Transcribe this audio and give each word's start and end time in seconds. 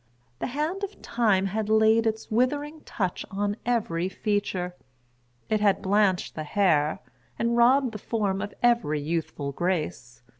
The 0.39 0.47
hand 0.47 0.83
of 0.83 0.99
time 1.03 1.45
had 1.45 1.69
laid 1.69 2.07
its 2.07 2.31
withering 2.31 2.81
touch 2.85 3.23
on 3.29 3.55
every 3.67 4.09
feature; 4.09 4.75
it 5.47 5.59
had 5.61 5.83
blanched 5.83 6.33
the 6.33 6.43
hair, 6.43 7.01
and 7.37 7.55
robbed 7.55 7.91
the 7.91 7.99
form 7.99 8.41
of 8.41 8.51
every 8.63 8.99
youthful 8.99 9.51
grace. 9.51 10.23